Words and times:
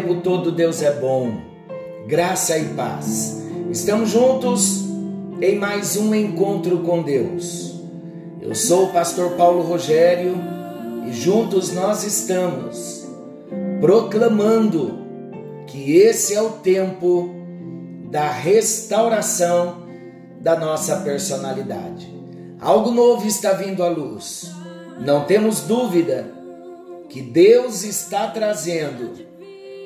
tempo 0.00 0.22
todo 0.22 0.50
Deus 0.50 0.80
é 0.80 0.92
bom. 0.94 1.30
Graça 2.06 2.56
e 2.56 2.64
paz. 2.70 3.42
Estamos 3.70 4.08
juntos 4.08 4.86
em 5.42 5.58
mais 5.58 5.94
um 5.98 6.14
encontro 6.14 6.78
com 6.78 7.02
Deus. 7.02 7.74
Eu 8.40 8.54
sou 8.54 8.86
o 8.86 8.92
pastor 8.94 9.32
Paulo 9.32 9.62
Rogério 9.62 10.36
e 11.06 11.12
juntos 11.12 11.74
nós 11.74 12.02
estamos 12.02 13.06
proclamando 13.78 15.00
que 15.66 15.98
esse 15.98 16.34
é 16.34 16.40
o 16.40 16.48
tempo 16.50 17.34
da 18.10 18.30
restauração 18.30 19.82
da 20.40 20.58
nossa 20.58 20.96
personalidade. 20.96 22.10
Algo 22.58 22.90
novo 22.90 23.26
está 23.26 23.52
vindo 23.52 23.82
à 23.82 23.88
luz. 23.90 24.50
Não 24.98 25.24
temos 25.26 25.60
dúvida 25.60 26.26
que 27.06 27.20
Deus 27.20 27.84
está 27.84 28.28
trazendo 28.28 29.29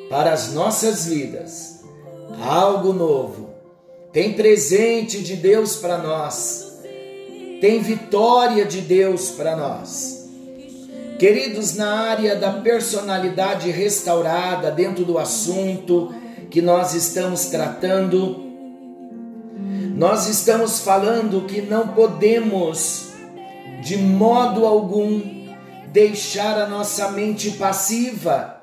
para 0.08 0.32
as 0.32 0.52
nossas 0.52 1.06
vidas 1.06 1.74
algo 2.42 2.92
novo. 2.92 3.50
Tem 4.12 4.32
presente 4.32 5.22
de 5.22 5.36
Deus 5.36 5.76
para 5.76 5.98
nós. 5.98 6.78
Tem 7.60 7.80
vitória 7.80 8.64
de 8.64 8.80
Deus 8.80 9.30
para 9.30 9.56
nós. 9.56 10.28
Queridos, 11.18 11.74
na 11.74 12.08
área 12.08 12.36
da 12.36 12.52
personalidade 12.52 13.70
restaurada, 13.70 14.70
dentro 14.70 15.04
do 15.04 15.18
assunto 15.18 16.14
que 16.50 16.60
nós 16.60 16.94
estamos 16.94 17.46
tratando, 17.46 18.44
nós 19.96 20.28
estamos 20.28 20.80
falando 20.80 21.46
que 21.46 21.62
não 21.62 21.88
podemos, 21.88 23.08
de 23.82 23.96
modo 23.96 24.66
algum, 24.66 25.22
deixar 25.92 26.58
a 26.60 26.68
nossa 26.68 27.10
mente 27.10 27.52
passiva. 27.52 28.53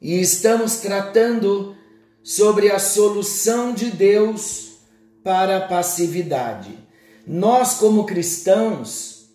E 0.00 0.20
estamos 0.20 0.76
tratando 0.76 1.76
sobre 2.22 2.70
a 2.70 2.78
solução 2.78 3.72
de 3.72 3.90
Deus 3.90 4.78
para 5.22 5.58
a 5.58 5.68
passividade. 5.68 6.78
Nós, 7.26 7.74
como 7.74 8.04
cristãos, 8.04 9.30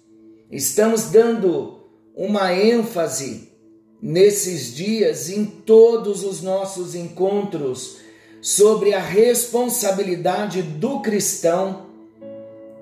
estamos 0.51 1.05
dando 1.05 1.79
uma 2.15 2.53
ênfase 2.53 3.49
nesses 4.01 4.73
dias 4.73 5.29
em 5.29 5.45
todos 5.45 6.23
os 6.23 6.41
nossos 6.41 6.95
encontros 6.95 7.97
sobre 8.41 8.93
a 8.93 8.99
responsabilidade 8.99 10.61
do 10.61 11.01
cristão 11.01 11.87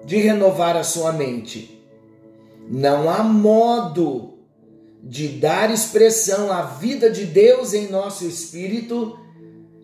de 0.06 0.18
renovar 0.18 0.78
a 0.78 0.84
sua 0.84 1.12
mente. 1.12 1.84
Não 2.70 3.10
há 3.10 3.24
modo 3.24 4.37
de 5.04 5.28
dar 5.28 5.72
expressão 5.72 6.52
à 6.52 6.64
vida 6.64 7.10
de 7.10 7.26
Deus 7.26 7.74
em 7.74 7.88
nosso 7.88 8.26
espírito 8.26 9.18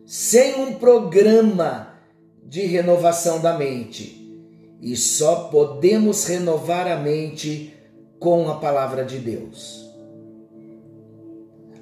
sem 0.06 0.56
um 0.56 0.74
programa 0.76 1.94
de 2.46 2.62
renovação 2.62 3.40
da 3.40 3.58
mente. 3.58 4.20
E 4.82 4.98
só 4.98 5.46
podemos 5.46 6.26
renovar 6.26 6.88
a 6.88 6.98
mente 6.98 7.74
com 8.20 8.50
a 8.50 8.60
palavra 8.60 9.06
de 9.06 9.18
Deus. 9.18 9.90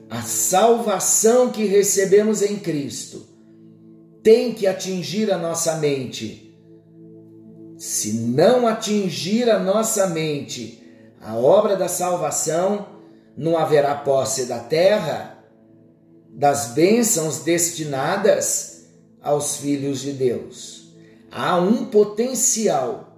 A 0.10 0.22
salvação 0.22 1.50
que 1.50 1.66
recebemos 1.66 2.42
em 2.42 2.58
Cristo 2.58 3.26
tem 4.22 4.54
que 4.54 4.68
atingir 4.68 5.32
a 5.32 5.38
nossa 5.38 5.78
mente. 5.78 6.56
Se 7.78 8.14
não 8.14 8.68
atingir 8.68 9.50
a 9.50 9.58
nossa 9.58 10.08
mente 10.08 10.82
a 11.20 11.36
obra 11.36 11.76
da 11.76 11.88
salvação, 11.88 13.01
não 13.36 13.58
haverá 13.58 13.96
posse 13.96 14.46
da 14.46 14.60
terra, 14.60 15.38
das 16.30 16.70
bênçãos 16.70 17.40
destinadas 17.40 18.86
aos 19.22 19.58
filhos 19.58 20.02
de 20.02 20.14
Deus. 20.14 20.94
Há 21.32 21.58
um 21.58 21.86
potencial 21.86 23.16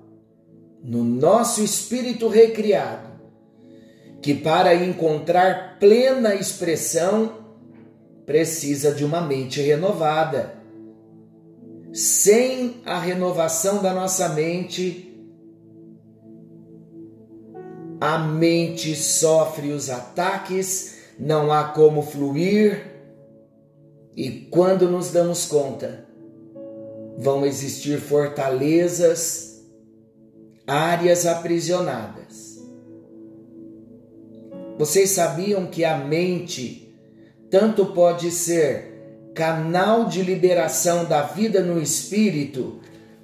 no 0.83 1.03
nosso 1.03 1.63
espírito 1.63 2.27
recriado 2.27 3.13
que, 4.21 4.33
para 4.33 4.75
encontrar 4.75 5.77
plena 5.79 6.35
expressão, 6.35 7.43
precisa 8.25 8.93
de 8.93 9.03
uma 9.03 9.21
mente 9.21 9.61
renovada 9.61 10.63
sem 11.93 12.81
a 12.85 12.97
renovação 12.97 13.81
da 13.81 13.93
nossa 13.93 14.29
mente, 14.29 15.12
a 18.03 18.17
mente 18.17 18.97
sofre 18.97 19.71
os 19.71 19.89
ataques, 19.89 20.95
não 21.17 21.53
há 21.53 21.69
como 21.69 22.01
fluir, 22.01 22.85
e 24.13 24.29
quando 24.51 24.89
nos 24.89 25.09
damos 25.09 25.45
conta, 25.45 26.05
vão 27.17 27.45
existir 27.45 28.01
fortalezas, 28.01 29.63
áreas 30.67 31.25
aprisionadas. 31.25 32.61
Vocês 34.77 35.11
sabiam 35.11 35.67
que 35.67 35.85
a 35.85 35.97
mente 35.97 36.93
tanto 37.49 37.85
pode 37.85 38.31
ser 38.31 39.31
canal 39.33 40.09
de 40.09 40.21
liberação 40.21 41.05
da 41.05 41.21
vida 41.21 41.61
no 41.61 41.81
espírito, 41.81 42.81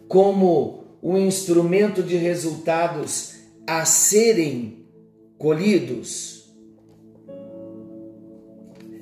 como 0.07 0.85
o 1.01 1.17
instrumento 1.17 2.01
de 2.01 2.15
resultados 2.15 3.38
a 3.69 3.85
serem 3.85 4.87
colhidos? 5.37 6.51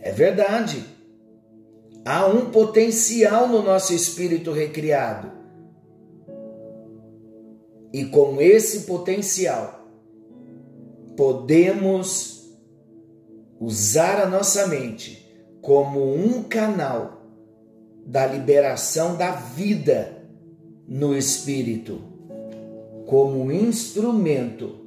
É 0.01 0.11
verdade. 0.11 0.83
Há 2.03 2.25
um 2.25 2.51
potencial 2.51 3.47
no 3.47 3.61
nosso 3.61 3.93
espírito 3.93 4.51
recriado. 4.51 5.31
E 7.93 8.03
com 8.07 8.41
esse 8.41 8.81
potencial, 8.81 9.87
podemos 11.15 12.53
usar 13.61 14.21
a 14.21 14.29
nossa 14.29 14.67
mente 14.67 15.25
como 15.61 16.13
um 16.13 16.43
canal 16.43 17.25
da 18.05 18.25
liberação 18.25 19.15
da 19.15 19.31
vida 19.31 20.23
no 20.85 21.15
espírito, 21.15 22.16
como 23.07 23.41
um 23.41 23.51
instrumento 23.51 24.85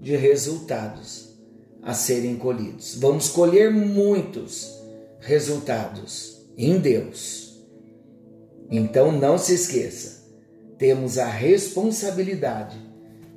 de 0.00 0.16
resultados 0.16 1.38
a 1.82 1.92
serem 1.92 2.36
colhidos. 2.36 2.96
Vamos 2.96 3.28
colher 3.28 3.70
muitos 3.70 4.72
resultados 5.20 6.42
em 6.56 6.78
Deus. 6.78 7.62
Então 8.70 9.12
não 9.12 9.36
se 9.36 9.52
esqueça, 9.52 10.24
temos 10.78 11.18
a 11.18 11.26
responsabilidade 11.26 12.78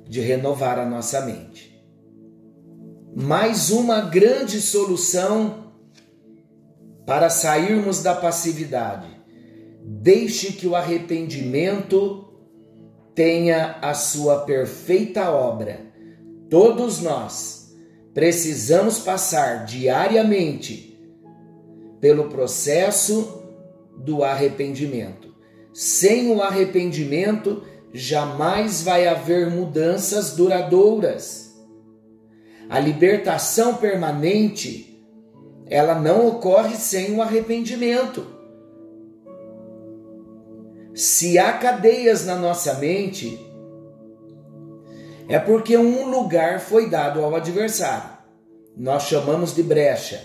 de 0.08 0.20
renovar 0.20 0.78
a 0.78 0.86
nossa 0.86 1.20
mente. 1.20 1.78
Mais 3.14 3.68
uma 3.68 4.00
grande 4.00 4.62
solução 4.62 5.74
para 7.04 7.28
sairmos 7.28 8.02
da 8.02 8.14
passividade. 8.14 9.08
Deixe 9.84 10.54
que 10.54 10.66
o 10.66 10.74
arrependimento 10.74 12.27
tenha 13.18 13.78
a 13.82 13.94
sua 13.94 14.42
perfeita 14.42 15.28
obra. 15.28 15.80
Todos 16.48 17.00
nós 17.00 17.74
precisamos 18.14 19.00
passar 19.00 19.64
diariamente 19.64 20.96
pelo 22.00 22.28
processo 22.28 23.42
do 23.96 24.22
arrependimento. 24.22 25.34
Sem 25.74 26.30
o 26.30 26.40
arrependimento, 26.40 27.64
jamais 27.92 28.82
vai 28.82 29.08
haver 29.08 29.50
mudanças 29.50 30.36
duradouras. 30.36 31.58
A 32.70 32.78
libertação 32.78 33.74
permanente 33.74 35.04
ela 35.66 35.96
não 35.96 36.28
ocorre 36.28 36.76
sem 36.76 37.16
o 37.16 37.20
arrependimento. 37.20 38.37
Se 40.98 41.38
há 41.38 41.52
cadeias 41.52 42.26
na 42.26 42.34
nossa 42.34 42.74
mente, 42.74 43.38
é 45.28 45.38
porque 45.38 45.76
um 45.76 46.10
lugar 46.10 46.58
foi 46.58 46.90
dado 46.90 47.22
ao 47.22 47.36
adversário. 47.36 48.18
Nós 48.76 49.04
chamamos 49.04 49.54
de 49.54 49.62
brecha. 49.62 50.20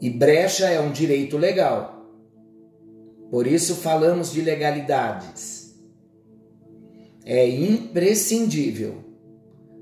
E 0.00 0.08
brecha 0.08 0.68
é 0.68 0.78
um 0.78 0.92
direito 0.92 1.36
legal. 1.36 2.06
Por 3.28 3.48
isso 3.48 3.74
falamos 3.74 4.30
de 4.30 4.40
legalidades. 4.40 5.74
É 7.24 7.44
imprescindível 7.44 9.02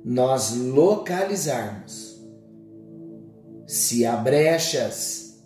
nós 0.02 0.56
localizarmos 0.56 2.26
se 3.66 4.06
há 4.06 4.16
brechas, 4.16 5.44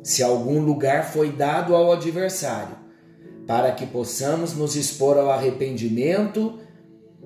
se 0.00 0.22
algum 0.22 0.60
lugar 0.60 1.10
foi 1.10 1.32
dado 1.32 1.74
ao 1.74 1.90
adversário, 1.90 2.83
para 3.46 3.72
que 3.72 3.86
possamos 3.86 4.54
nos 4.54 4.76
expor 4.76 5.18
ao 5.18 5.30
arrependimento 5.30 6.58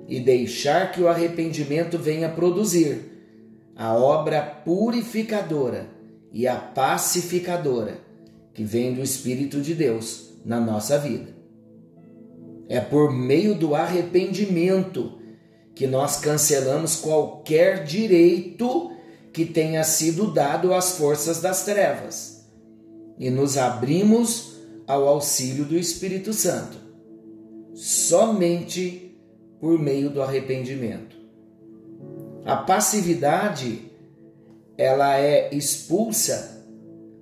e 0.07 0.21
deixar 0.21 0.91
que 0.93 1.01
o 1.01 1.09
arrependimento 1.09 1.99
venha 1.99 2.29
produzir 2.29 3.19
a 3.77 3.95
obra 3.95 4.43
purificadora 4.43 5.87
e 6.33 6.49
a 6.49 6.57
pacificadora 6.57 7.99
que 8.53 8.65
vem 8.65 8.95
do 8.95 9.03
Espírito 9.03 9.61
de 9.61 9.75
Deus 9.75 10.31
na 10.45 10.61
nossa 10.61 10.99
vida. 10.99 11.37
É 12.69 12.81
por 12.81 13.13
meio 13.13 13.55
do 13.55 13.75
arrependimento 13.75 15.19
que 15.75 15.87
nós 15.87 16.17
cancelamos 16.17 16.97
qualquer 16.97 17.85
direito 17.85 18.91
que 19.33 19.47
tenha 19.47 19.85
sido 19.85 20.33
dado 20.33 20.75
às 20.75 20.99
forças 20.99 21.41
das 21.41 21.65
trevas 21.65 22.39
e 23.19 23.31
nos 23.31 23.57
abrimos 23.57 24.58
ao 24.89 25.07
auxílio 25.07 25.67
do 25.67 25.77
Espírito 25.77 26.33
Santo, 26.33 26.79
somente 27.75 29.21
por 29.61 29.79
meio 29.79 30.09
do 30.09 30.23
arrependimento. 30.23 31.15
A 32.47 32.57
passividade 32.57 33.93
ela 34.79 35.19
é 35.19 35.55
expulsa 35.55 36.65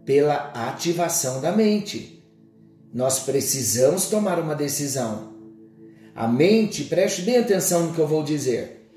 pela 0.05 0.53
ativação 0.53 1.41
da 1.41 1.51
mente. 1.51 2.25
Nós 2.95 3.21
precisamos 3.21 4.09
tomar 4.09 4.39
uma 4.39 4.55
decisão. 4.55 5.35
A 6.15 6.29
mente, 6.29 6.85
preste 6.85 7.23
bem 7.23 7.39
atenção 7.39 7.87
no 7.87 7.95
que 7.95 7.99
eu 7.99 8.07
vou 8.07 8.23
dizer. 8.23 8.89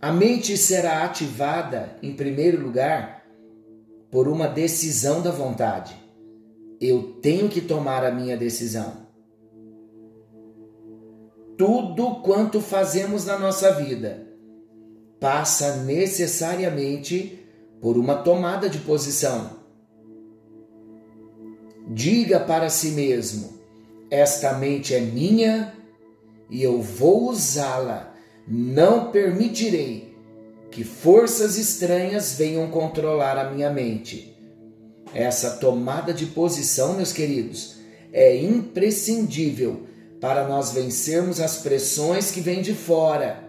A 0.00 0.12
mente 0.12 0.56
será 0.56 1.04
ativada, 1.04 1.96
em 2.02 2.14
primeiro 2.14 2.62
lugar, 2.62 3.26
por 4.10 4.28
uma 4.28 4.46
decisão 4.46 5.20
da 5.20 5.30
vontade. 5.30 6.05
Eu 6.80 7.18
tenho 7.22 7.48
que 7.48 7.60
tomar 7.60 8.04
a 8.04 8.10
minha 8.10 8.36
decisão. 8.36 9.06
Tudo 11.56 12.16
quanto 12.22 12.60
fazemos 12.60 13.24
na 13.24 13.38
nossa 13.38 13.72
vida 13.72 14.26
passa 15.18 15.76
necessariamente 15.84 17.40
por 17.80 17.96
uma 17.96 18.16
tomada 18.16 18.68
de 18.68 18.78
posição. 18.78 19.50
Diga 21.88 22.40
para 22.40 22.68
si 22.68 22.88
mesmo: 22.88 23.58
esta 24.10 24.52
mente 24.54 24.94
é 24.94 25.00
minha 25.00 25.72
e 26.50 26.62
eu 26.62 26.80
vou 26.82 27.30
usá-la. 27.30 28.14
Não 28.46 29.10
permitirei 29.10 30.14
que 30.70 30.84
forças 30.84 31.56
estranhas 31.56 32.34
venham 32.34 32.70
controlar 32.70 33.38
a 33.38 33.50
minha 33.50 33.70
mente. 33.70 34.35
Essa 35.16 35.52
tomada 35.52 36.12
de 36.12 36.26
posição, 36.26 36.92
meus 36.92 37.10
queridos, 37.10 37.76
é 38.12 38.36
imprescindível 38.36 39.86
para 40.20 40.46
nós 40.46 40.72
vencermos 40.72 41.40
as 41.40 41.56
pressões 41.56 42.30
que 42.30 42.38
vêm 42.38 42.60
de 42.60 42.74
fora 42.74 43.48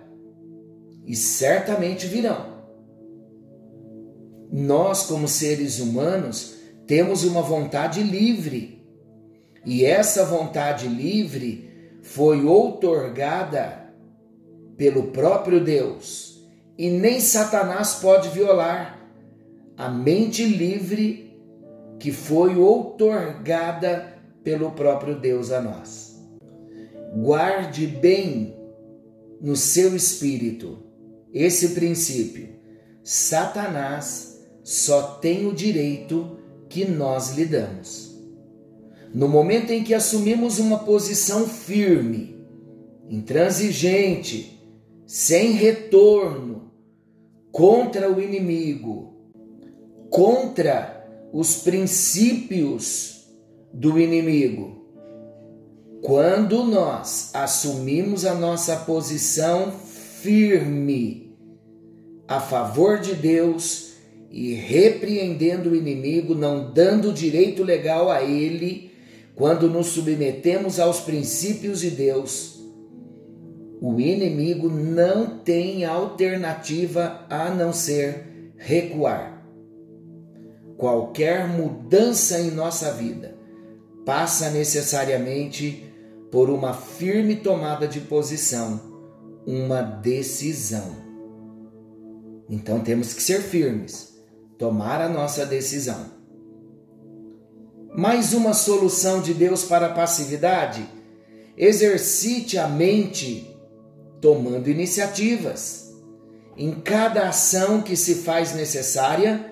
e 1.05 1.13
certamente 1.13 2.07
virão. 2.07 2.63
Nós, 4.49 5.03
como 5.03 5.27
seres 5.27 5.79
humanos, 5.79 6.53
temos 6.87 7.25
uma 7.25 7.41
vontade 7.41 8.01
livre. 8.01 8.81
E 9.65 9.83
essa 9.83 10.23
vontade 10.23 10.87
livre 10.87 11.69
foi 12.01 12.45
outorgada 12.45 13.93
pelo 14.77 15.07
próprio 15.07 15.61
Deus. 15.61 16.47
E 16.77 16.89
nem 16.89 17.19
Satanás 17.19 17.95
pode 17.95 18.29
violar 18.29 19.05
a 19.75 19.89
mente 19.89 20.45
livre 20.45 21.26
que 21.99 22.11
foi 22.11 22.55
outorgada 22.55 24.17
pelo 24.43 24.71
próprio 24.71 25.19
Deus 25.19 25.51
a 25.51 25.61
nós. 25.61 26.17
Guarde 27.15 27.87
bem 27.87 28.55
no 29.41 29.55
seu 29.55 29.95
espírito 29.95 30.79
esse 31.33 31.69
princípio. 31.69 32.49
Satanás 33.03 34.45
só 34.63 35.15
tem 35.21 35.47
o 35.47 35.53
direito 35.53 36.37
que 36.69 36.85
nós 36.85 37.35
lhe 37.35 37.45
damos. 37.45 38.15
No 39.13 39.27
momento 39.27 39.71
em 39.71 39.83
que 39.83 39.93
assumimos 39.93 40.59
uma 40.59 40.79
posição 40.79 41.47
firme, 41.47 42.35
intransigente, 43.09 44.61
sem 45.05 45.53
retorno, 45.53 46.71
contra 47.51 48.11
o 48.11 48.21
inimigo, 48.21 49.31
contra 50.09 50.96
os 51.31 51.57
princípios 51.57 53.27
do 53.73 53.99
inimigo, 53.99 54.85
quando 56.01 56.63
nós 56.63 57.31
assumimos 57.33 58.25
a 58.25 58.33
nossa 58.33 58.75
posição 58.77 59.71
firme 59.71 61.27
a 62.27 62.39
favor 62.39 62.99
de 62.99 63.13
Deus 63.15 63.93
e 64.29 64.53
repreendendo 64.53 65.69
o 65.69 65.75
inimigo, 65.75 66.35
não 66.35 66.71
dando 66.73 67.13
direito 67.13 67.63
legal 67.63 68.11
a 68.11 68.21
ele, 68.21 68.91
quando 69.35 69.69
nos 69.69 69.87
submetemos 69.87 70.79
aos 70.79 70.99
princípios 70.99 71.79
de 71.79 71.91
Deus, 71.91 72.59
o 73.79 73.99
inimigo 73.99 74.69
não 74.69 75.37
tem 75.39 75.85
alternativa 75.85 77.25
a 77.29 77.49
não 77.49 77.71
ser 77.71 78.51
recuar. 78.57 79.36
Qualquer 80.77 81.47
mudança 81.47 82.39
em 82.39 82.51
nossa 82.51 82.93
vida 82.93 83.35
passa 84.05 84.49
necessariamente 84.51 85.91
por 86.31 86.49
uma 86.49 86.73
firme 86.73 87.37
tomada 87.37 87.87
de 87.87 87.99
posição, 88.01 88.79
uma 89.45 89.81
decisão. 89.81 90.95
Então 92.49 92.79
temos 92.79 93.13
que 93.13 93.23
ser 93.23 93.41
firmes 93.41 94.17
tomar 94.57 95.01
a 95.01 95.09
nossa 95.09 95.45
decisão. 95.45 96.17
Mais 97.95 98.33
uma 98.33 98.53
solução 98.53 99.21
de 99.21 99.33
Deus 99.33 99.63
para 99.63 99.87
a 99.87 99.93
passividade? 99.93 100.87
Exercite 101.57 102.57
a 102.57 102.67
mente 102.67 103.57
tomando 104.21 104.69
iniciativas. 104.69 105.91
Em 106.55 106.71
cada 106.71 107.29
ação 107.29 107.81
que 107.81 107.95
se 107.95 108.15
faz 108.15 108.53
necessária, 108.53 109.46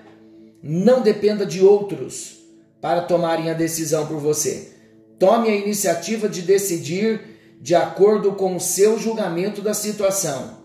não 0.66 1.00
dependa 1.00 1.46
de 1.46 1.62
outros 1.62 2.38
para 2.80 3.02
tomarem 3.02 3.50
a 3.50 3.54
decisão 3.54 4.06
por 4.06 4.18
você. 4.18 4.72
Tome 5.18 5.48
a 5.48 5.56
iniciativa 5.56 6.28
de 6.28 6.42
decidir 6.42 7.58
de 7.60 7.74
acordo 7.74 8.32
com 8.32 8.56
o 8.56 8.60
seu 8.60 8.98
julgamento 8.98 9.62
da 9.62 9.72
situação. 9.72 10.58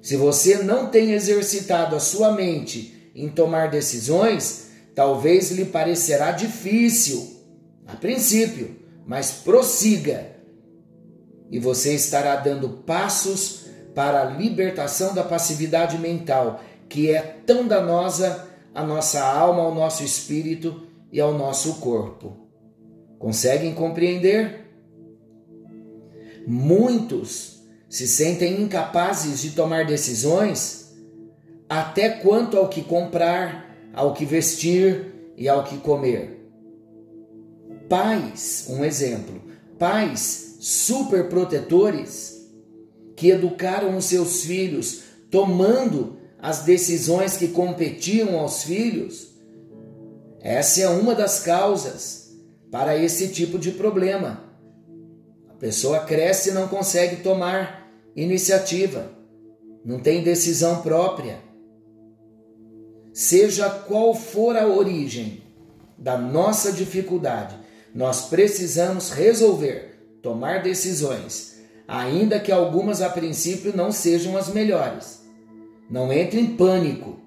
Se 0.00 0.16
você 0.16 0.58
não 0.58 0.90
tem 0.90 1.12
exercitado 1.12 1.96
a 1.96 2.00
sua 2.00 2.32
mente 2.32 3.10
em 3.14 3.28
tomar 3.28 3.70
decisões, 3.70 4.70
talvez 4.94 5.50
lhe 5.50 5.64
parecerá 5.64 6.30
difícil 6.30 7.34
a 7.86 7.96
princípio, 7.96 8.76
mas 9.06 9.30
prossiga 9.30 10.34
e 11.50 11.58
você 11.58 11.94
estará 11.94 12.36
dando 12.36 12.68
passos 12.68 13.66
para 13.94 14.22
a 14.22 14.24
libertação 14.24 15.14
da 15.14 15.22
passividade 15.22 15.98
mental, 15.98 16.60
que 16.88 17.10
é 17.10 17.20
tão 17.46 17.68
danosa 17.68 18.48
à 18.74 18.82
nossa 18.82 19.24
alma, 19.24 19.62
ao 19.62 19.74
nosso 19.74 20.02
espírito 20.02 20.82
e 21.12 21.20
ao 21.20 21.32
nosso 21.32 21.74
corpo. 21.76 22.36
Conseguem 23.18 23.74
compreender? 23.74 24.64
Muitos 26.46 27.62
se 27.88 28.08
sentem 28.08 28.60
incapazes 28.60 29.40
de 29.40 29.50
tomar 29.50 29.86
decisões 29.86 30.92
até 31.68 32.10
quanto 32.10 32.58
ao 32.58 32.68
que 32.68 32.82
comprar, 32.82 33.72
ao 33.94 34.12
que 34.12 34.24
vestir 34.24 35.32
e 35.36 35.48
ao 35.48 35.64
que 35.64 35.78
comer. 35.78 36.50
Pais, 37.88 38.66
um 38.68 38.84
exemplo, 38.84 39.40
pais 39.78 40.56
super 40.60 41.28
protetores 41.28 42.50
que 43.16 43.30
educaram 43.30 43.96
os 43.96 44.06
seus 44.06 44.42
filhos 44.44 45.02
tomando 45.30 46.18
as 46.44 46.60
decisões 46.60 47.38
que 47.38 47.48
competiam 47.48 48.38
aos 48.38 48.64
filhos. 48.64 49.28
Essa 50.42 50.82
é 50.82 50.88
uma 50.90 51.14
das 51.14 51.40
causas 51.40 52.34
para 52.70 52.94
esse 52.98 53.28
tipo 53.28 53.58
de 53.58 53.70
problema. 53.70 54.44
A 55.48 55.54
pessoa 55.54 56.00
cresce 56.00 56.50
e 56.50 56.52
não 56.52 56.68
consegue 56.68 57.22
tomar 57.22 57.90
iniciativa, 58.14 59.10
não 59.82 59.98
tem 59.98 60.22
decisão 60.22 60.82
própria 60.82 61.38
seja 63.14 63.70
qual 63.70 64.12
for 64.12 64.56
a 64.56 64.66
origem 64.66 65.40
da 65.96 66.18
nossa 66.18 66.72
dificuldade, 66.72 67.56
nós 67.94 68.26
precisamos 68.26 69.10
resolver, 69.10 70.18
tomar 70.20 70.62
decisões, 70.62 71.60
ainda 71.86 72.40
que 72.40 72.50
algumas 72.50 73.00
a 73.00 73.08
princípio 73.08 73.74
não 73.74 73.92
sejam 73.92 74.36
as 74.36 74.48
melhores. 74.48 75.23
Não 75.90 76.12
entre 76.12 76.40
em 76.40 76.56
pânico 76.56 77.18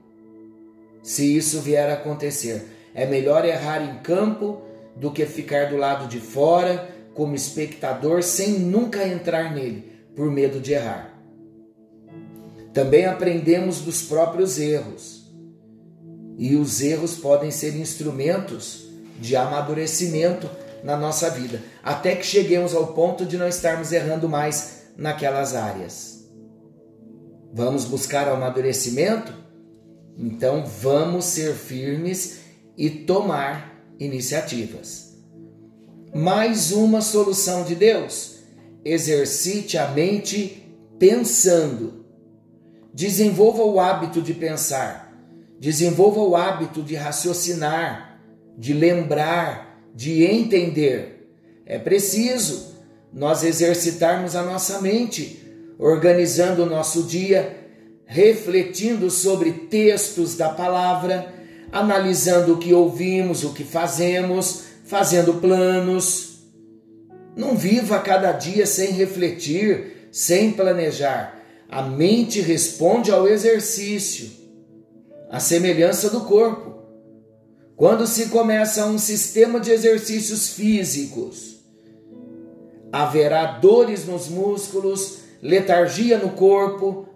se 1.03 1.37
isso 1.37 1.61
vier 1.61 1.89
a 1.89 1.93
acontecer. 1.93 2.65
É 2.93 3.05
melhor 3.05 3.45
errar 3.45 3.81
em 3.81 3.99
campo 3.99 4.61
do 4.95 5.11
que 5.11 5.25
ficar 5.25 5.69
do 5.69 5.77
lado 5.77 6.07
de 6.07 6.19
fora 6.19 6.89
como 7.13 7.35
espectador 7.35 8.21
sem 8.21 8.59
nunca 8.59 9.07
entrar 9.07 9.53
nele 9.53 9.91
por 10.15 10.29
medo 10.29 10.59
de 10.59 10.73
errar. 10.73 11.13
Também 12.73 13.05
aprendemos 13.05 13.81
dos 13.81 14.03
próprios 14.03 14.59
erros. 14.59 15.25
E 16.37 16.55
os 16.55 16.81
erros 16.81 17.15
podem 17.15 17.49
ser 17.49 17.75
instrumentos 17.75 18.87
de 19.19 19.35
amadurecimento 19.35 20.47
na 20.83 20.95
nossa 20.95 21.29
vida, 21.29 21.59
até 21.83 22.15
que 22.15 22.25
cheguemos 22.25 22.75
ao 22.75 22.87
ponto 22.93 23.25
de 23.25 23.37
não 23.37 23.47
estarmos 23.47 23.91
errando 23.91 24.29
mais 24.29 24.83
naquelas 24.95 25.55
áreas. 25.55 26.16
Vamos 27.57 27.85
buscar 27.85 28.27
o 28.27 28.35
amadurecimento? 28.35 29.33
Então 30.15 30.63
vamos 30.63 31.25
ser 31.25 31.55
firmes 31.55 32.41
e 32.77 32.87
tomar 32.87 33.83
iniciativas. 33.99 35.17
Mais 36.13 36.71
uma 36.71 37.01
solução 37.01 37.63
de 37.63 37.73
Deus: 37.73 38.43
exercite 38.85 39.75
a 39.75 39.87
mente 39.87 40.71
pensando. 40.99 42.05
Desenvolva 42.93 43.63
o 43.63 43.79
hábito 43.79 44.21
de 44.21 44.35
pensar, 44.35 45.11
desenvolva 45.59 46.19
o 46.19 46.35
hábito 46.35 46.83
de 46.83 46.93
raciocinar, 46.93 48.21
de 48.55 48.71
lembrar, 48.71 49.81
de 49.95 50.23
entender. 50.23 51.27
É 51.65 51.79
preciso 51.79 52.75
nós 53.11 53.43
exercitarmos 53.43 54.35
a 54.35 54.43
nossa 54.43 54.79
mente, 54.79 55.46
organizando 55.77 56.63
o 56.63 56.65
nosso 56.65 57.03
dia, 57.03 57.55
refletindo 58.05 59.11
sobre 59.11 59.51
textos 59.51 60.35
da 60.35 60.49
palavra, 60.49 61.33
analisando 61.71 62.53
o 62.53 62.57
que 62.57 62.73
ouvimos, 62.73 63.43
o 63.43 63.53
que 63.53 63.63
fazemos, 63.63 64.63
fazendo 64.85 65.35
planos. 65.35 66.39
Não 67.35 67.55
viva 67.55 67.99
cada 67.99 68.31
dia 68.31 68.65
sem 68.65 68.91
refletir, 68.91 70.09
sem 70.11 70.51
planejar. 70.51 71.37
A 71.69 71.81
mente 71.81 72.39
responde 72.39 73.11
ao 73.11 73.27
exercício, 73.27 74.31
a 75.29 75.39
semelhança 75.39 76.09
do 76.09 76.21
corpo. 76.21 76.77
Quando 77.75 78.07
se 78.07 78.27
começa 78.27 78.87
um 78.87 78.97
sistema 78.97 79.59
de 79.59 79.69
exercícios 79.69 80.49
físicos, 80.49 81.56
haverá 83.01 83.45
dores 83.45 84.07
nos 84.07 84.27
músculos, 84.27 85.19
letargia 85.41 86.17
no 86.17 86.29
corpo, 86.29 87.07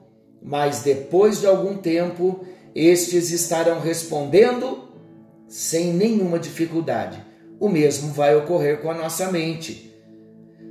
mas 0.41 0.81
depois 0.81 1.39
de 1.39 1.47
algum 1.47 1.75
tempo, 1.77 2.45
estes 2.75 3.31
estarão 3.31 3.79
respondendo 3.79 4.87
sem 5.47 5.91
nenhuma 5.91 6.37
dificuldade. 6.37 7.23
O 7.59 7.67
mesmo 7.67 8.13
vai 8.13 8.35
ocorrer 8.35 8.79
com 8.81 8.91
a 8.91 8.93
nossa 8.93 9.31
mente. 9.31 9.91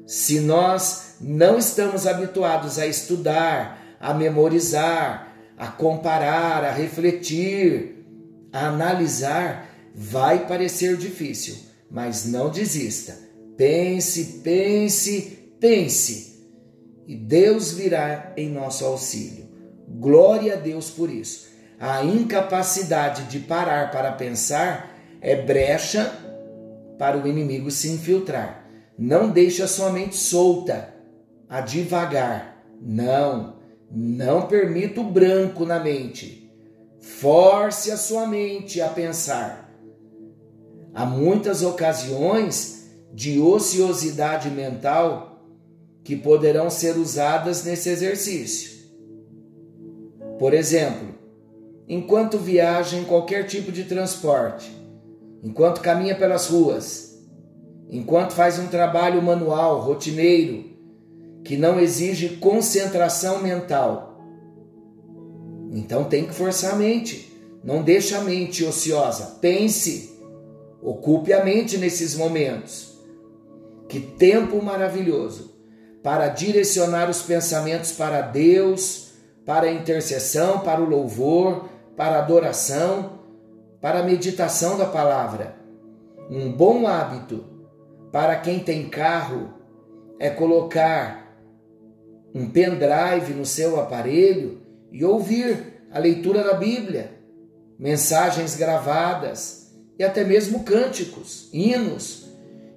Se 0.07 0.39
nós 0.39 1.17
não 1.21 1.59
estamos 1.59 2.07
habituados 2.07 2.79
a 2.79 2.87
estudar, 2.87 3.97
a 4.01 4.15
memorizar, 4.15 5.35
a 5.59 5.67
comparar, 5.67 6.65
a 6.65 6.71
refletir, 6.71 8.07
a 8.53 8.69
analisar, 8.69 9.69
vai 9.93 10.47
parecer 10.47 10.97
difícil, 10.97 11.57
mas 11.91 12.25
não 12.27 12.49
desista. 12.49 13.30
Pense, 13.61 14.41
pense, 14.43 15.21
pense. 15.61 16.49
E 17.07 17.15
Deus 17.15 17.73
virá 17.73 18.33
em 18.35 18.49
nosso 18.49 18.87
auxílio. 18.87 19.51
Glória 19.87 20.55
a 20.55 20.57
Deus 20.57 20.89
por 20.89 21.11
isso. 21.11 21.51
A 21.79 22.03
incapacidade 22.03 23.25
de 23.25 23.41
parar 23.41 23.91
para 23.91 24.13
pensar 24.13 24.97
é 25.21 25.43
brecha 25.43 26.11
para 26.99 27.19
o 27.19 27.29
inimigo 27.29 27.71
se 27.71 27.91
infiltrar. 27.91 28.67
Não 28.99 29.29
deixe 29.29 29.63
a 29.63 29.69
sua 29.69 29.93
mente 29.93 30.17
solta, 30.17 30.95
a 31.47 31.61
devagar. 31.61 32.65
Não, 32.81 33.59
não 33.91 34.47
permita 34.47 35.03
o 35.03 35.11
branco 35.11 35.67
na 35.67 35.79
mente. 35.79 36.51
Force 36.99 37.91
a 37.91 37.99
sua 37.99 38.27
mente 38.27 38.81
a 38.81 38.89
pensar. 38.89 39.71
Há 40.95 41.05
muitas 41.05 41.63
ocasiões 41.63 42.80
de 43.13 43.41
ociosidade 43.41 44.51
mental 44.51 45.45
que 46.05 46.17
poderão 46.17 46.71
ser 46.71 46.97
usadas 46.97 47.65
nesse 47.65 47.89
exercício. 47.89 48.81
Por 50.39 50.55
exemplo, 50.55 51.15
enquanto 51.87 52.39
viaja 52.39 52.97
em 52.97 53.05
qualquer 53.05 53.47
tipo 53.47 53.71
de 53.71 53.85
transporte, 53.85 54.71
enquanto 55.43 55.81
caminha 55.81 56.17
pelas 56.17 56.47
ruas, 56.47 57.19
enquanto 57.91 58.33
faz 58.33 58.59
um 58.59 58.69
trabalho 58.69 59.21
manual, 59.21 59.81
rotineiro, 59.81 60.65
que 61.45 61.57
não 61.57 61.79
exige 61.79 62.37
concentração 62.37 63.43
mental. 63.43 64.11
Então 65.73 66.05
tem 66.05 66.27
que 66.27 66.35
forçar 66.35 66.75
a 66.75 66.77
mente. 66.77 67.31
Não 67.63 67.83
deixe 67.83 68.15
a 68.15 68.23
mente 68.23 68.65
ociosa. 68.65 69.39
Pense. 69.41 70.19
Ocupe 70.83 71.33
a 71.33 71.45
mente 71.45 71.77
nesses 71.77 72.17
momentos. 72.17 72.90
Que 73.91 74.01
tempo 74.01 74.63
maravilhoso 74.63 75.55
para 76.03 76.29
direcionar 76.29 77.11
os 77.11 77.21
pensamentos 77.21 77.93
para 77.93 78.23
Deus, 78.23 79.11
para 79.45 79.67
a 79.67 79.73
intercessão, 79.73 80.61
para 80.61 80.81
o 80.81 80.89
louvor, 80.89 81.69
para 81.95 82.17
a 82.17 82.21
adoração 82.21 83.21
para 83.81 84.01
a 84.01 84.03
meditação 84.03 84.77
da 84.77 84.87
palavra. 84.87 85.57
Um 86.31 86.53
bom 86.53 86.87
hábito 86.87 87.45
para 88.13 88.37
quem 88.37 88.61
tem 88.61 88.89
carro 88.89 89.55
é 90.19 90.29
colocar 90.29 91.35
um 92.35 92.49
pendrive 92.49 93.33
no 93.35 93.47
seu 93.47 93.81
aparelho 93.81 94.61
e 94.93 95.05
ouvir 95.05 95.83
a 95.91 95.99
leitura 95.99 96.45
da 96.45 96.55
Bíblia, 96.55 97.13
mensagens 97.79 98.55
gravadas 98.55 99.73
e 99.99 100.05
até 100.05 100.23
mesmo 100.23 100.63
cânticos, 100.63 101.49
hinos 101.53 102.29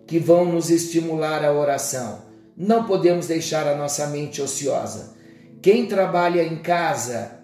que 0.05 0.19
vão 0.19 0.45
nos 0.45 0.69
estimular 0.69 1.43
a 1.43 1.53
oração. 1.53 2.23
Não 2.55 2.85
podemos 2.85 3.27
deixar 3.27 3.67
a 3.67 3.75
nossa 3.75 4.07
mente 4.07 4.41
ociosa. 4.41 5.15
Quem 5.61 5.85
trabalha 5.85 6.43
em 6.43 6.57
casa, 6.57 7.39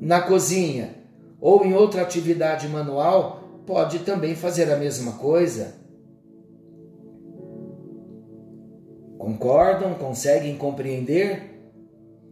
na 0.00 0.20
cozinha, 0.20 0.94
ou 1.40 1.64
em 1.64 1.74
outra 1.74 2.02
atividade 2.02 2.68
manual, 2.68 3.62
pode 3.66 4.00
também 4.00 4.34
fazer 4.34 4.70
a 4.72 4.76
mesma 4.76 5.12
coisa. 5.12 5.74
Concordam? 9.18 9.94
Conseguem 9.94 10.56
compreender? 10.56 11.60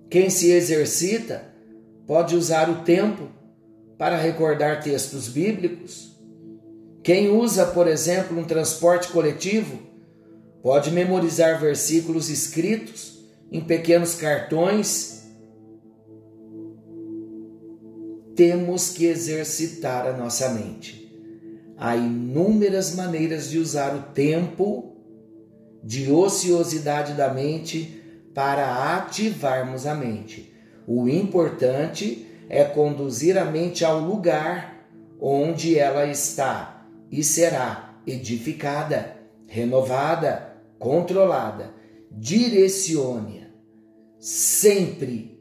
Quem 0.09 0.31
se 0.31 0.51
exercita 0.51 1.43
pode 2.07 2.37
usar 2.37 2.71
o 2.71 2.83
tempo 2.85 3.29
para 3.99 4.17
recordar 4.17 4.83
textos 4.83 5.29
bíblicos. 5.29 6.06
Quem 7.07 7.31
usa, 7.31 7.67
por 7.67 7.87
exemplo, 7.87 8.37
um 8.37 8.43
transporte 8.43 9.13
coletivo 9.13 9.79
pode 10.61 10.91
memorizar 10.91 11.61
versículos 11.61 12.29
escritos 12.29 13.25
em 13.53 13.61
pequenos 13.61 14.17
cartões 14.17 15.23
temos 18.35 18.91
que 18.91 19.07
exercitar 19.07 20.09
a 20.09 20.15
nossa 20.15 20.49
mente. 20.49 21.17
Há 21.79 21.95
inúmeras 21.95 22.97
maneiras 22.97 23.49
de 23.49 23.61
usar 23.61 23.95
o 23.95 24.13
tempo 24.13 24.97
de 25.85 26.11
ociosidade 26.11 27.13
da 27.13 27.33
mente 27.33 28.03
para 28.35 28.97
ativarmos 28.97 29.87
a 29.87 29.95
mente. 29.95 30.53
O 30.89 31.09
importante 31.09 32.27
é 32.49 32.65
conduzir 32.65 33.39
a 33.39 33.45
mente 33.45 33.85
ao 33.85 34.01
lugar 34.01 34.89
onde 35.21 35.79
ela 35.79 36.05
está 36.05 36.76
e 37.11 37.23
será 37.23 38.01
edificada, 38.07 39.17
renovada, 39.47 40.57
controlada. 40.79 41.75
Direcione-a. 42.11 43.47
Sempre 44.19 45.39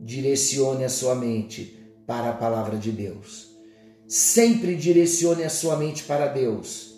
direcione 0.00 0.84
a 0.84 0.88
sua 0.88 1.14
mente 1.14 1.78
para 2.06 2.30
a 2.30 2.34
palavra 2.34 2.76
de 2.76 2.90
Deus. 2.92 3.54
Sempre 4.06 4.74
direcione 4.76 5.44
a 5.44 5.50
sua 5.50 5.76
mente 5.76 6.04
para 6.04 6.26
Deus. 6.26 6.94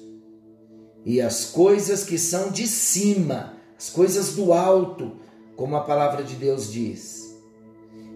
E 1.05 1.21
as 1.21 1.47
coisas 1.47 2.05
que 2.05 2.19
são 2.19 2.51
de 2.51 2.67
cima, 2.67 3.55
as 3.79 3.89
coisas 3.89 4.35
do 4.35 4.53
alto, 4.53 5.17
como 5.55 5.77
a 5.77 5.85
palavra 5.85 6.23
de 6.23 6.35
Deus 6.35 6.73
diz. 6.73 7.37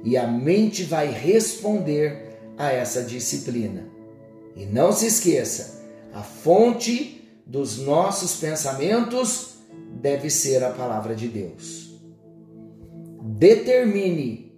E 0.03 0.17
a 0.17 0.27
mente 0.27 0.83
vai 0.83 1.07
responder 1.09 2.39
a 2.59 2.73
essa 2.73 3.03
disciplina. 3.03 3.89
E 4.57 4.67
não 4.67 4.93
se 4.93 5.07
esqueça, 5.07 5.80
a 6.13 6.23
fonte 6.23 7.29
dos 7.47 7.79
nossos 7.79 8.37
pensamentos 8.37 9.55
deve 10.01 10.31
ser 10.31 10.63
a 10.65 10.71
palavra 10.71 11.15
de 11.15 11.29
Deus. 11.29 11.91
Determine 13.23 14.53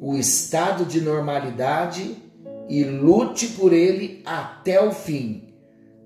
o 0.00 0.16
estado 0.16 0.84
de 0.84 1.00
normalidade 1.00 2.16
e 2.68 2.84
lute 2.84 3.48
por 3.48 3.72
ele 3.72 4.22
até 4.24 4.82
o 4.82 4.92
fim. 4.92 5.54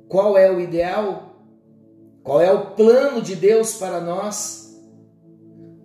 Qual 0.09 0.37
é 0.37 0.51
o 0.51 0.61
ideal? 0.61 1.37
Qual 2.23 2.41
é 2.41 2.53
o 2.53 2.73
plano 2.73 3.23
de 3.23 3.37
Deus 3.37 3.75
para 3.75 4.01
nós? 4.01 4.77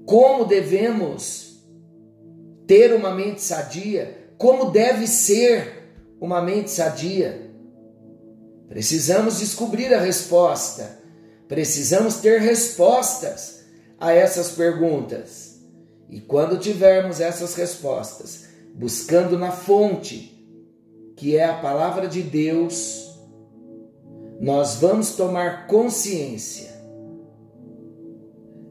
Como 0.06 0.46
devemos 0.46 1.52
ter 2.68 2.94
uma 2.94 3.14
mente 3.14 3.42
sadia, 3.42 4.30
como 4.38 4.72
deve 4.72 5.06
ser 5.08 5.94
uma 6.20 6.42
mente 6.42 6.72
sadia. 6.72 7.41
Precisamos 8.72 9.40
descobrir 9.40 9.94
a 9.94 10.00
resposta. 10.00 10.98
Precisamos 11.46 12.22
ter 12.22 12.40
respostas 12.40 13.66
a 14.00 14.14
essas 14.14 14.52
perguntas. 14.52 15.60
E 16.10 16.22
quando 16.22 16.58
tivermos 16.58 17.20
essas 17.20 17.54
respostas, 17.56 18.46
buscando 18.74 19.38
na 19.38 19.52
fonte, 19.52 20.48
que 21.18 21.36
é 21.36 21.44
a 21.44 21.58
palavra 21.58 22.08
de 22.08 22.22
Deus, 22.24 23.14
nós 24.40 24.76
vamos 24.76 25.18
tomar 25.18 25.68
consciência 25.68 26.72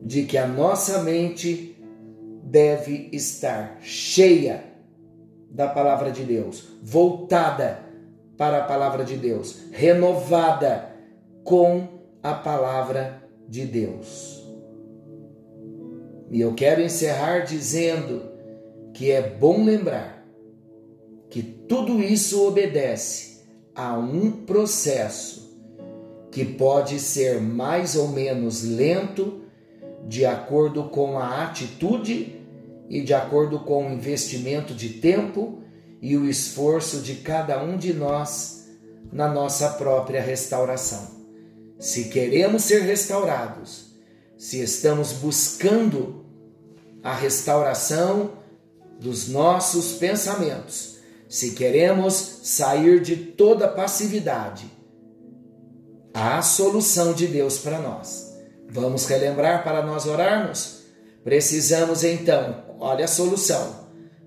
de 0.00 0.22
que 0.22 0.38
a 0.38 0.46
nossa 0.46 1.02
mente 1.02 1.78
deve 2.42 3.10
estar 3.12 3.76
cheia 3.82 4.64
da 5.50 5.68
palavra 5.68 6.10
de 6.10 6.24
Deus, 6.24 6.68
voltada 6.82 7.89
para 8.40 8.60
a 8.60 8.64
palavra 8.64 9.04
de 9.04 9.18
Deus, 9.18 9.64
renovada 9.70 10.96
com 11.44 12.00
a 12.22 12.32
palavra 12.32 13.22
de 13.46 13.66
Deus. 13.66 14.42
E 16.30 16.40
eu 16.40 16.54
quero 16.54 16.80
encerrar 16.80 17.40
dizendo 17.40 18.22
que 18.94 19.10
é 19.10 19.20
bom 19.20 19.62
lembrar 19.62 20.26
que 21.28 21.42
tudo 21.42 22.02
isso 22.02 22.42
obedece 22.48 23.42
a 23.74 23.98
um 23.98 24.30
processo 24.30 25.60
que 26.30 26.42
pode 26.42 26.98
ser 26.98 27.42
mais 27.42 27.94
ou 27.94 28.08
menos 28.08 28.62
lento 28.62 29.42
de 30.08 30.24
acordo 30.24 30.84
com 30.84 31.18
a 31.18 31.44
atitude 31.44 32.40
e 32.88 33.02
de 33.02 33.12
acordo 33.12 33.58
com 33.60 33.86
o 33.86 33.92
investimento 33.92 34.72
de 34.72 34.94
tempo 34.94 35.60
e 36.00 36.16
o 36.16 36.28
esforço 36.28 37.00
de 37.00 37.16
cada 37.16 37.62
um 37.62 37.76
de 37.76 37.92
nós 37.92 38.66
na 39.12 39.28
nossa 39.28 39.70
própria 39.70 40.22
restauração. 40.22 41.20
Se 41.78 42.04
queremos 42.04 42.64
ser 42.64 42.82
restaurados, 42.82 43.94
se 44.36 44.60
estamos 44.62 45.12
buscando 45.12 46.24
a 47.02 47.14
restauração 47.14 48.32
dos 48.98 49.28
nossos 49.28 49.92
pensamentos, 49.92 50.98
se 51.28 51.52
queremos 51.52 52.40
sair 52.42 53.00
de 53.00 53.16
toda 53.16 53.68
passividade, 53.68 54.70
há 56.12 56.38
a 56.38 56.42
solução 56.42 57.12
de 57.12 57.26
Deus 57.26 57.58
para 57.58 57.78
nós. 57.78 58.34
Vamos 58.68 59.06
relembrar 59.06 59.64
para 59.64 59.84
nós 59.84 60.06
orarmos? 60.06 60.80
Precisamos 61.24 62.04
então, 62.04 62.64
olha 62.78 63.04
a 63.04 63.08
solução: 63.08 63.79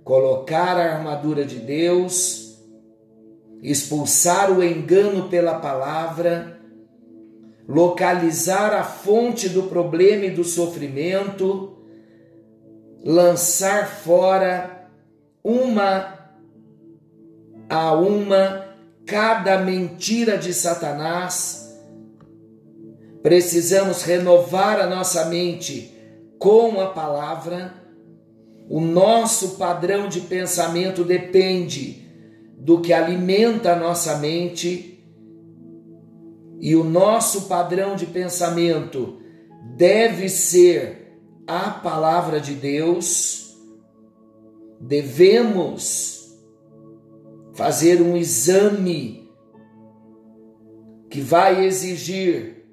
colocar 0.04 0.78
a 0.78 0.96
armadura 0.96 1.46
de 1.46 1.60
Deus, 1.60 2.58
expulsar 3.62 4.52
o 4.52 4.64
engano 4.64 5.30
pela 5.30 5.60
palavra, 5.60 6.60
localizar 7.68 8.74
a 8.74 8.84
fonte 8.84 9.48
do 9.48 9.64
problema 9.64 10.26
e 10.26 10.32
do 10.32 10.44
sofrimento, 10.44 11.78
lançar 13.04 13.88
fora 13.88 14.90
uma 15.44 16.14
a 17.70 17.94
uma 17.94 18.66
cada 19.06 19.58
mentira 19.58 20.38
de 20.38 20.54
Satanás. 20.54 21.74
Precisamos 23.22 24.04
renovar 24.04 24.80
a 24.80 24.88
nossa 24.88 25.26
mente 25.26 25.92
com 26.38 26.82
a 26.82 26.88
palavra, 26.88 27.83
o 28.74 28.82
nosso 28.82 29.50
padrão 29.50 30.10
de 30.10 30.22
pensamento 30.22 31.04
depende 31.04 32.10
do 32.58 32.82
que 32.82 32.92
alimenta 32.92 33.74
a 33.74 33.76
nossa 33.76 34.18
mente, 34.18 35.00
e 36.60 36.76
o 36.76 36.84
nosso 36.84 37.44
padrão 37.44 37.96
de 37.96 38.08
pensamento 38.08 39.22
deve 39.78 40.28
ser 40.28 41.20
a 41.46 41.70
palavra 41.70 42.40
de 42.40 42.56
Deus. 42.56 43.56
Devemos 44.82 46.36
fazer 47.54 48.02
um 48.02 48.18
exame 48.18 49.30
que 51.12 51.22
vai 51.22 51.64
exigir 51.64 52.66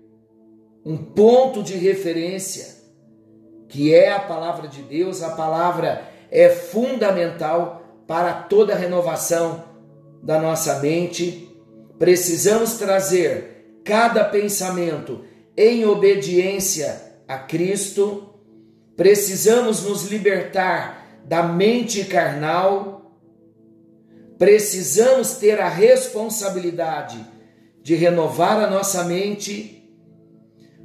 um 0.83 0.97
ponto 0.97 1.63
de 1.63 1.75
referência 1.75 2.80
que 3.71 3.95
é 3.95 4.13
a 4.13 4.19
palavra 4.19 4.69
de 4.69 4.83
Deus, 4.83 5.23
a 5.23 5.31
palavra 5.31 6.03
é 6.31 6.49
fundamental 6.49 8.03
para 8.07 8.33
toda 8.33 8.75
a 8.75 8.77
renovação 8.77 9.65
da 10.21 10.41
nossa 10.41 10.81
mente. 10.81 11.49
Precisamos 11.99 12.75
trazer 12.75 13.81
cada 13.85 14.25
pensamento 14.25 15.25
em 15.57 15.85
obediência 15.85 17.01
a 17.29 17.39
Cristo. 17.39 18.35
Precisamos 18.97 19.85
nos 19.85 20.11
libertar 20.11 21.21
da 21.25 21.45
mente 21.45 22.05
carnal. 22.05 23.17
Precisamos 24.37 25.35
ter 25.35 25.61
a 25.61 25.69
responsabilidade 25.69 27.25
de 27.83 27.95
renovar 27.95 28.61
a 28.61 28.69
nossa 28.69 29.05
mente 29.05 29.80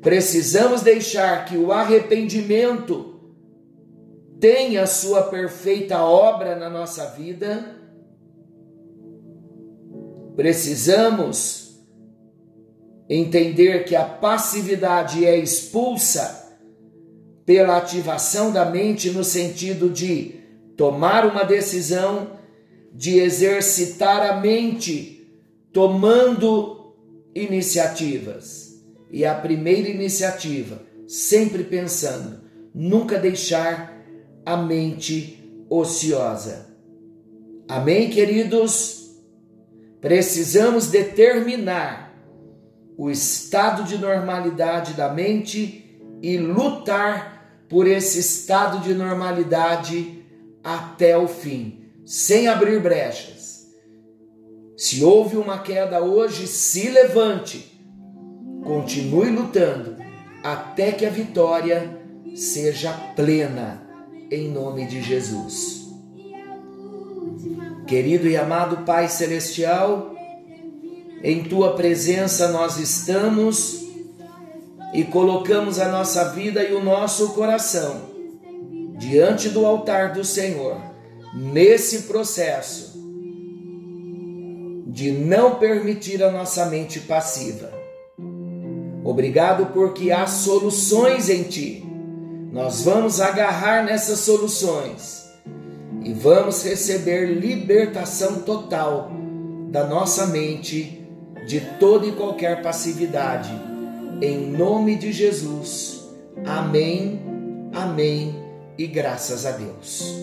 Precisamos 0.06 0.84
deixar 0.84 1.46
que 1.46 1.58
o 1.58 1.72
arrependimento 1.72 3.16
tenha 4.40 4.86
sua 4.86 5.24
perfeita 5.24 6.00
obra 6.00 6.56
na 6.56 6.70
nossa 6.70 7.08
vida. 7.08 7.76
Precisamos 10.36 11.84
entender 13.10 13.84
que 13.86 13.96
a 13.96 14.06
passividade 14.06 15.26
é 15.26 15.36
expulsa 15.36 16.56
pela 17.44 17.76
ativação 17.76 18.52
da 18.52 18.64
mente 18.64 19.10
no 19.10 19.24
sentido 19.24 19.90
de 19.90 20.40
tomar 20.78 21.26
uma 21.26 21.44
decisão, 21.44 22.38
de 22.94 23.18
exercitar 23.18 24.22
a 24.22 24.40
mente, 24.40 25.28
tomando 25.74 26.94
iniciativas. 27.34 28.65
E 29.16 29.24
a 29.24 29.34
primeira 29.34 29.88
iniciativa, 29.88 30.82
sempre 31.08 31.64
pensando, 31.64 32.42
nunca 32.74 33.18
deixar 33.18 33.98
a 34.46 34.58
mente 34.58 35.66
ociosa. 35.70 36.76
Amém, 37.66 38.10
queridos? 38.10 39.16
Precisamos 40.02 40.88
determinar 40.88 42.14
o 42.98 43.10
estado 43.10 43.86
de 43.86 43.98
normalidade 43.98 44.96
da 44.96 45.08
mente 45.08 45.98
e 46.22 46.38
lutar 46.38 47.64
por 47.70 47.88
esse 47.88 48.20
estado 48.20 48.82
de 48.82 48.94
normalidade 48.94 50.26
até 50.62 51.18
o 51.18 51.30
fim, 51.30 51.86
sem 52.06 52.50
abrir 52.50 52.82
brechas. 52.82 53.66
Se 54.76 55.06
houve 55.06 55.38
uma 55.38 55.60
queda 55.60 56.04
hoje, 56.04 56.48
se 56.48 56.90
levante 56.90 57.75
Continue 58.66 59.30
lutando 59.30 59.96
até 60.44 60.92
que 60.92 61.06
a 61.06 61.10
vitória 61.12 62.02
seja 62.36 62.92
plena, 63.16 63.88
em 64.32 64.50
nome 64.50 64.88
de 64.88 65.04
Jesus. 65.04 65.86
Querido 67.86 68.28
e 68.28 68.36
amado 68.36 68.84
Pai 68.84 69.08
Celestial, 69.08 70.16
em 71.24 71.44
tua 71.44 71.76
presença 71.76 72.48
nós 72.48 72.80
estamos 72.80 73.86
e 74.96 75.04
colocamos 75.04 75.78
a 75.78 75.88
nossa 75.88 76.32
vida 76.32 76.64
e 76.64 76.74
o 76.74 76.84
nosso 76.84 77.34
coração 77.34 78.10
diante 78.98 79.48
do 79.50 79.64
altar 79.64 80.14
do 80.14 80.26
Senhor, 80.26 80.82
nesse 81.36 82.04
processo 82.04 82.96
de 84.88 85.12
não 85.12 85.60
permitir 85.60 86.24
a 86.24 86.32
nossa 86.32 86.66
mente 86.66 87.00
passiva 87.02 87.75
Obrigado 89.06 89.68
porque 89.68 90.12
há 90.12 90.26
soluções 90.26 91.30
em 91.30 91.44
ti. 91.44 91.86
Nós 92.52 92.82
vamos 92.82 93.22
agarrar 93.22 93.86
nessas 93.86 94.18
soluções 94.22 95.30
e 96.04 96.12
vamos 96.12 96.64
receber 96.64 97.28
libertação 97.28 98.42
total 98.42 99.12
da 99.70 99.86
nossa 99.86 100.26
mente 100.26 101.08
de 101.48 101.62
toda 101.80 102.08
e 102.08 102.14
qualquer 102.14 102.64
passividade. 102.64 103.52
Em 104.24 104.50
nome 104.50 104.96
de 104.96 105.12
Jesus. 105.12 106.10
Amém, 106.44 107.22
amém 107.76 108.36
e 108.76 108.88
graças 108.88 109.46
a 109.46 109.52
Deus. 109.52 110.16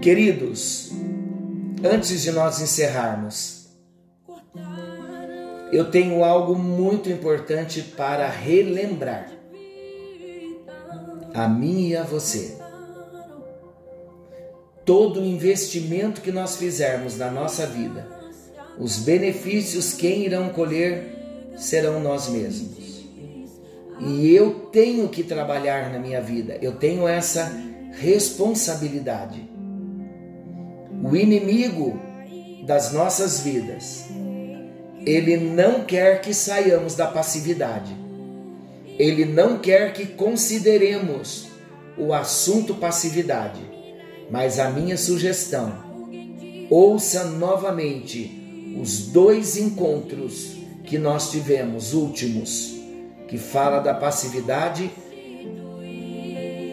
Queridos, 0.00 0.92
antes 1.84 2.22
de 2.22 2.32
nós 2.32 2.58
encerrarmos, 2.58 3.61
eu 5.72 5.90
tenho 5.90 6.22
algo 6.22 6.54
muito 6.54 7.08
importante 7.10 7.80
para 7.82 8.28
relembrar 8.28 9.32
a 11.34 11.48
mim 11.48 11.88
e 11.88 11.96
a 11.96 12.02
você. 12.02 12.58
todo 14.84 15.24
investimento 15.24 16.20
que 16.20 16.32
nós 16.32 16.56
fizermos 16.56 17.16
na 17.16 17.30
nossa 17.30 17.66
vida, 17.66 18.06
os 18.78 18.98
benefícios 18.98 19.92
quem 19.94 20.24
irão 20.24 20.48
colher 20.48 21.52
serão 21.56 22.00
nós 22.00 22.28
mesmos. 22.28 23.06
E 24.00 24.34
eu 24.34 24.68
tenho 24.72 25.08
que 25.08 25.22
trabalhar 25.22 25.92
na 25.92 25.98
minha 25.98 26.20
vida, 26.20 26.58
eu 26.60 26.72
tenho 26.72 27.06
essa 27.06 27.52
responsabilidade. 27.92 29.48
O 31.04 31.16
inimigo 31.16 31.98
das 32.66 32.92
nossas 32.92 33.40
vidas, 33.40 34.06
ele 35.04 35.36
não 35.36 35.84
quer 35.84 36.20
que 36.20 36.32
saiamos 36.32 36.94
da 36.94 37.06
passividade. 37.06 37.96
Ele 38.98 39.24
não 39.24 39.58
quer 39.58 39.92
que 39.92 40.06
consideremos 40.06 41.48
o 41.98 42.12
assunto 42.12 42.74
passividade. 42.74 43.60
Mas 44.30 44.58
a 44.58 44.70
minha 44.70 44.96
sugestão, 44.96 45.72
ouça 46.70 47.24
novamente 47.24 48.74
os 48.80 49.08
dois 49.08 49.56
encontros 49.56 50.56
que 50.84 50.98
nós 50.98 51.30
tivemos, 51.30 51.92
últimos, 51.92 52.74
que 53.28 53.36
fala 53.38 53.80
da 53.80 53.94
passividade, 53.94 54.90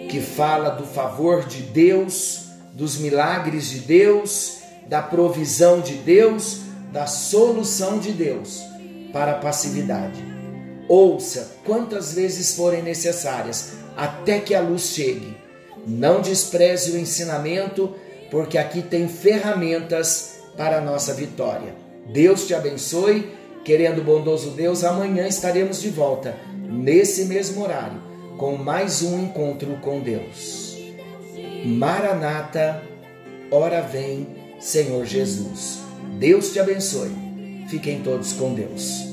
que 0.10 0.22
fala 0.22 0.70
do 0.70 0.86
favor 0.86 1.46
de 1.46 1.62
Deus, 1.64 2.46
dos 2.74 2.98
milagres 2.98 3.70
de 3.70 3.80
Deus, 3.80 4.60
da 4.88 5.02
provisão 5.02 5.82
de 5.82 5.94
Deus, 5.96 6.69
da 6.92 7.06
solução 7.06 8.00
de 8.00 8.12
Deus 8.12 8.62
para 9.14 9.34
a 9.34 9.40
passividade. 9.40 10.24
Ouça 10.88 11.58
quantas 11.66 12.14
vezes 12.14 12.56
forem 12.56 12.82
necessárias 12.82 13.74
até 13.96 14.40
que 14.40 14.56
a 14.56 14.62
luz 14.62 14.84
chegue. 14.94 15.38
Não 15.86 16.22
despreze 16.22 16.92
o 16.92 16.98
ensinamento, 16.98 17.96
porque 18.32 18.58
aqui 18.58 18.82
tem 18.82 19.08
ferramentas 19.08 20.40
para 20.58 20.78
a 20.80 20.82
nossa 20.82 21.14
vitória. 21.14 21.76
Deus 22.12 22.48
te 22.48 22.54
abençoe. 22.54 23.38
Querendo 23.64 24.04
bondoso 24.04 24.52
Deus, 24.52 24.84
amanhã 24.84 25.28
estaremos 25.28 25.82
de 25.82 25.90
volta, 25.90 26.36
nesse 26.70 27.26
mesmo 27.26 27.62
horário, 27.62 28.02
com 28.38 28.56
mais 28.56 29.04
um 29.04 29.20
encontro 29.20 29.78
com 29.82 30.00
Deus. 30.00 30.78
Maranata, 31.66 32.82
ora 33.52 33.82
vem, 33.82 34.26
Senhor 34.60 35.06
Jesus. 35.06 35.89
Deus 36.20 36.52
te 36.52 36.60
abençoe. 36.60 37.12
Fiquem 37.70 38.02
todos 38.02 38.34
com 38.34 38.54
Deus. 38.54 39.08